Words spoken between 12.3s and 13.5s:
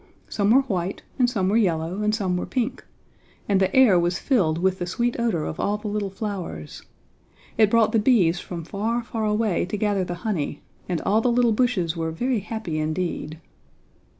happy indeed.